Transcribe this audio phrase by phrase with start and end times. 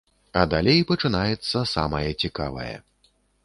[0.39, 2.75] А далей пачынаецца самае цікавае.